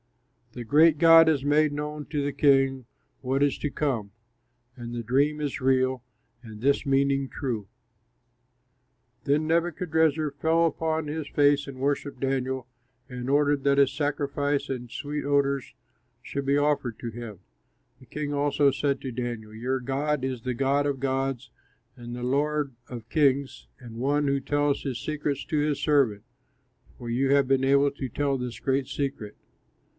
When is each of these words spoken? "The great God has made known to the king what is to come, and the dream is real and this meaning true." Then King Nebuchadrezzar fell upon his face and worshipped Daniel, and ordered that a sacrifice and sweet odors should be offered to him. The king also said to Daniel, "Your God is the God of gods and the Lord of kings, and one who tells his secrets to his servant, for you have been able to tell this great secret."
"The 0.53 0.63
great 0.65 0.97
God 0.97 1.27
has 1.27 1.45
made 1.45 1.71
known 1.71 2.07
to 2.07 2.21
the 2.25 2.33
king 2.33 2.85
what 3.21 3.43
is 3.43 3.57
to 3.59 3.69
come, 3.69 4.11
and 4.75 4.93
the 4.93 5.03
dream 5.03 5.39
is 5.39 5.61
real 5.61 6.03
and 6.41 6.59
this 6.59 6.85
meaning 6.87 7.29
true." 7.29 7.69
Then 9.25 9.41
King 9.41 9.47
Nebuchadrezzar 9.47 10.31
fell 10.31 10.65
upon 10.65 11.07
his 11.07 11.27
face 11.29 11.67
and 11.67 11.77
worshipped 11.77 12.19
Daniel, 12.19 12.67
and 13.07 13.29
ordered 13.29 13.63
that 13.63 13.79
a 13.79 13.87
sacrifice 13.87 14.67
and 14.69 14.91
sweet 14.91 15.23
odors 15.23 15.73
should 16.21 16.47
be 16.47 16.57
offered 16.57 16.97
to 16.99 17.11
him. 17.11 17.39
The 17.99 18.07
king 18.07 18.33
also 18.33 18.71
said 18.71 18.99
to 19.01 19.11
Daniel, 19.11 19.53
"Your 19.53 19.79
God 19.79 20.25
is 20.25 20.41
the 20.41 20.55
God 20.55 20.85
of 20.85 20.99
gods 20.99 21.51
and 21.95 22.13
the 22.13 22.23
Lord 22.23 22.73
of 22.89 23.07
kings, 23.07 23.67
and 23.79 23.97
one 23.97 24.27
who 24.27 24.41
tells 24.41 24.81
his 24.81 24.99
secrets 24.99 25.45
to 25.45 25.59
his 25.59 25.79
servant, 25.79 26.23
for 26.97 27.09
you 27.09 27.31
have 27.31 27.47
been 27.47 27.63
able 27.63 27.91
to 27.91 28.09
tell 28.09 28.37
this 28.37 28.59
great 28.59 28.87
secret." 28.87 29.37